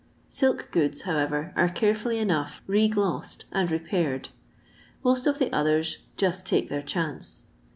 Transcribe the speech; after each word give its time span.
'* 0.15 0.29
Silk 0.29 0.71
goods, 0.71 1.01
however, 1.01 1.53
are 1.55 1.69
carefully 1.69 2.17
enough 2.17 2.63
re 2.65 2.89
glossed 2.89 3.45
and 3.51 3.69
repaired. 3.69 4.29
Most 5.03 5.27
of 5.27 5.37
the 5.37 5.53
others 5.55 5.99
''just 6.17 6.45
take 6.45 6.69
their 6.69 6.81
chance." 6.81 7.45